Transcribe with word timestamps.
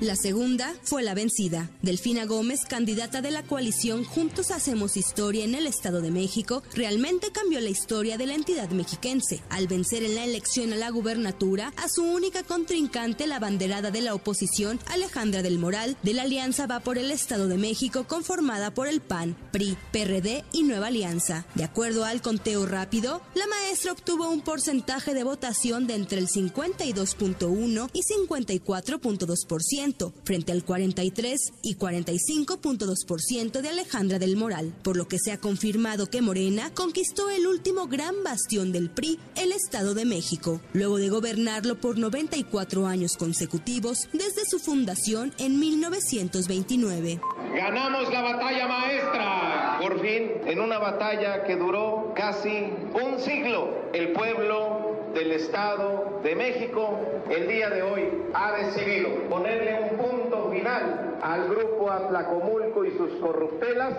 La 0.00 0.14
segunda 0.14 0.74
fue 0.82 1.02
la 1.02 1.14
vencida. 1.14 1.70
Delfina 1.80 2.26
Gómez, 2.26 2.66
candidata 2.68 3.22
de 3.22 3.30
la 3.30 3.42
coalición 3.42 4.04
Juntos 4.04 4.50
Hacemos 4.50 4.98
Historia 4.98 5.42
en 5.42 5.54
el 5.54 5.66
Estado 5.66 6.02
de 6.02 6.10
México, 6.10 6.62
realmente 6.74 7.32
cambió 7.32 7.60
la 7.60 7.70
historia 7.70 8.18
de 8.18 8.26
la 8.26 8.34
entidad 8.34 8.68
mexiquense 8.68 9.42
al 9.48 9.68
vencer 9.68 10.02
en 10.02 10.14
la 10.14 10.24
elección 10.24 10.74
a 10.74 10.76
la 10.76 10.90
gubernatura 10.90 11.72
a 11.78 11.88
su 11.88 12.04
única 12.04 12.42
contrincante, 12.42 13.26
la 13.26 13.38
banderada 13.38 13.90
de 13.90 14.02
la 14.02 14.12
oposición, 14.12 14.78
Alejandra 14.92 15.40
del 15.40 15.58
Moral, 15.58 15.96
de 16.02 16.12
la 16.12 16.22
Alianza 16.22 16.66
Va 16.66 16.80
por 16.80 16.98
el 16.98 17.10
Estado 17.10 17.48
de 17.48 17.56
México, 17.56 18.04
conformada 18.06 18.74
por 18.74 18.88
el 18.88 19.00
PAN, 19.00 19.34
PRI, 19.50 19.78
PRD 19.92 20.44
y 20.52 20.64
Nueva 20.64 20.88
Alianza. 20.88 21.46
De 21.54 21.64
acuerdo 21.64 22.04
al 22.04 22.20
conteo 22.20 22.66
rápido, 22.66 23.22
la 23.34 23.46
maestra 23.46 23.92
obtuvo 23.92 24.28
un 24.28 24.42
porcentaje 24.42 25.14
de 25.14 25.24
votación 25.24 25.86
de 25.86 25.94
entre 25.94 26.18
el 26.18 26.28
52.1 26.28 27.90
y 27.94 28.02
54.2% 28.02 29.85
frente 30.24 30.52
al 30.52 30.64
43 30.64 31.52
y 31.62 31.76
45.2% 31.76 33.60
de 33.60 33.68
Alejandra 33.68 34.18
del 34.18 34.36
Moral, 34.36 34.72
por 34.82 34.96
lo 34.96 35.06
que 35.06 35.18
se 35.18 35.32
ha 35.32 35.38
confirmado 35.38 36.06
que 36.06 36.22
Morena 36.22 36.72
conquistó 36.74 37.30
el 37.30 37.46
último 37.46 37.86
gran 37.86 38.24
bastión 38.24 38.72
del 38.72 38.90
PRI, 38.90 39.18
el 39.36 39.52
Estado 39.52 39.94
de 39.94 40.04
México, 40.04 40.60
luego 40.72 40.98
de 40.98 41.08
gobernarlo 41.08 41.76
por 41.80 41.98
94 41.98 42.86
años 42.86 43.16
consecutivos 43.16 44.08
desde 44.12 44.44
su 44.44 44.58
fundación 44.58 45.32
en 45.38 45.58
1929. 45.58 47.20
Ganamos 47.54 48.12
la 48.12 48.22
batalla 48.22 48.68
maestra, 48.68 49.55
por 49.80 50.00
fin, 50.00 50.42
en 50.46 50.60
una 50.60 50.78
batalla 50.78 51.44
que 51.44 51.56
duró 51.56 52.12
casi 52.14 52.72
un 52.94 53.18
siglo. 53.20 53.68
El 53.92 54.12
pueblo 54.12 54.96
del 55.14 55.32
Estado 55.32 56.20
de 56.22 56.34
México 56.34 56.98
el 57.30 57.48
día 57.48 57.70
de 57.70 57.82
hoy 57.82 58.08
ha 58.34 58.52
decidido 58.52 59.08
ponerle 59.30 59.90
un 59.90 59.96
punto 59.96 60.50
final 60.50 61.16
al 61.22 61.48
grupo 61.48 61.90
Atlacomulco 61.90 62.84
y 62.84 62.90
sus 62.92 63.10
corruptelas 63.20 63.94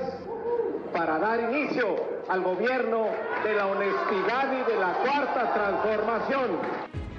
para 0.94 1.20
dar 1.20 1.52
inicio 1.52 1.96
al 2.30 2.42
gobierno 2.42 3.08
de 3.44 3.54
la 3.54 3.68
honestidad 3.68 4.54
y 4.54 4.72
de 4.72 4.80
la 4.80 4.94
cuarta 4.94 5.54
transformación. 5.54 6.50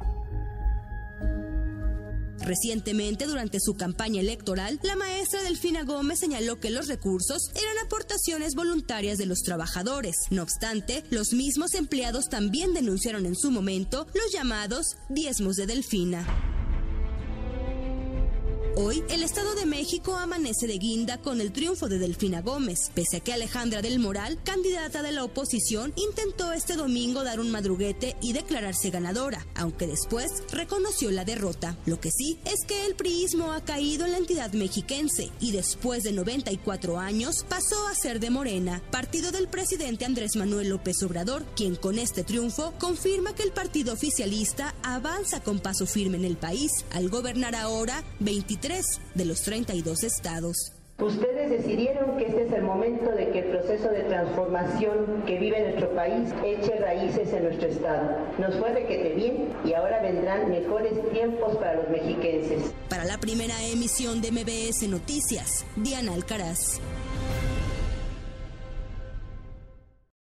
Recientemente, 2.53 3.25
durante 3.25 3.61
su 3.61 3.77
campaña 3.77 4.21
electoral, 4.21 4.79
la 4.83 4.95
maestra 4.95 5.43
Delfina 5.43 5.85
Gómez 5.85 6.19
señaló 6.19 6.61
que 6.61 6.69
los 6.69 6.87
recursos 6.87 7.51
eran 7.55 7.87
aportaciones 7.87 8.55
voluntarias 8.55 9.17
de 9.17 9.25
los 9.25 9.39
trabajadores. 9.39 10.27
No 10.29 10.43
obstante, 10.43 11.03
los 11.09 11.33
mismos 11.33 11.73
empleados 11.73 12.29
también 12.29 12.75
denunciaron 12.75 13.25
en 13.25 13.37
su 13.37 13.51
momento 13.51 14.07
los 14.13 14.31
llamados 14.35 14.99
diezmos 15.09 15.57
de 15.57 15.65
Delfina. 15.65 16.52
Hoy, 18.75 19.05
el 19.11 19.23
Estado 19.23 19.55
de 19.55 19.67
México 19.67 20.17
amanece 20.17 20.67
de 20.67 20.79
guinda 20.79 21.19
con 21.19 21.43
el 21.43 21.53
triunfo 21.53 21.91
de 21.91 21.99
Delfina 21.99 22.41
Gómez, 22.41 22.91
pese 22.95 23.19
a 23.19 23.21
que 23.21 23.35
Alejandra 23.35 23.83
del 23.83 23.99
Moral, 23.99 24.39
candidata 24.45 25.03
de 25.03 25.13
la 25.13 25.25
oposición, 25.25 25.93
intentó 25.95 26.53
este 26.53 26.77
domingo 26.77 27.23
dar 27.23 27.39
un 27.39 27.51
madruguete 27.51 28.17
y 28.23 28.33
declararse 28.33 28.89
ganadora, 28.89 29.47
aunque 29.57 29.87
después 29.87 30.43
reconoció 30.51 31.11
la 31.11 31.27
derrota. 31.27 31.77
Lo 31.85 32.01
que 32.01 32.11
sí 32.11 32.39
es 32.47 32.65
que 32.67 32.87
el 32.87 32.95
priismo 32.95 33.53
ha 33.53 33.63
caído 33.63 34.07
en 34.07 34.13
la 34.13 34.19
entidad 34.19 34.53
mexiquense 34.55 35.31
y 35.39 35.53
después 35.53 36.03
de 36.03 36.13
94 36.13 36.99
años 36.99 37.45
pasó 37.51 37.87
a 37.89 37.95
ser 37.95 38.21
de 38.21 38.31
Morena, 38.31 38.83
partido 38.91 39.33
del 39.33 39.49
presidente 39.49 40.07
Andrés 40.07 40.35
Manuel 40.35 40.71
López 40.71 41.03
Obrador, 41.03 41.45
quien 41.57 41.77
con 41.77 41.99
este 41.99 42.25
triunfo 42.25 42.73
confirma 42.79 43.35
que 43.35 43.43
el 43.43 43.53
partido 43.53 43.93
oficialista 43.93 44.75
avanza 44.83 45.43
con 45.43 45.61
paso 45.61 45.85
firme 45.85 46.17
en 46.17 46.25
el 46.25 46.39
país 46.39 46.71
al 46.91 47.11
gobernar 47.11 47.55
ahora 47.55 48.03
23 48.63 49.01
de 49.17 49.25
los 49.25 49.43
32 49.43 50.05
estados. 50.05 50.73
Ustedes 50.99 51.51
decidieron 51.51 52.17
que 52.17 52.27
este 52.27 52.47
es 52.47 52.53
el 52.53 52.63
momento 52.63 53.11
de 53.11 53.31
que 53.31 53.41
el 53.41 53.47
proceso 53.47 53.89
de 53.89 54.05
transformación 54.05 55.25
que 55.27 55.39
vive 55.41 55.61
nuestro 55.63 55.93
país 55.97 56.29
eche 56.45 56.77
raíces 56.79 57.33
en 57.33 57.43
nuestro 57.45 57.69
estado. 57.69 58.19
Nos 58.39 58.55
fue 58.57 58.73
requete 58.73 59.15
bien 59.15 59.49
y 59.65 59.73
ahora 59.73 60.01
vendrán 60.01 60.49
mejores 60.49 60.93
tiempos 61.11 61.57
para 61.57 61.75
los 61.75 61.89
mexiquenses. 61.89 62.73
Para 62.89 63.05
la 63.05 63.19
primera 63.19 63.61
emisión 63.65 64.21
de 64.21 64.31
MBS 64.31 64.89
Noticias, 64.89 65.65
Diana 65.75 66.15
Alcaraz. 66.15 66.79